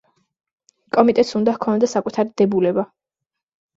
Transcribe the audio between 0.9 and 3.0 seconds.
კომიტეტს უნდა ჰქონოდა საკუთარი დებულება.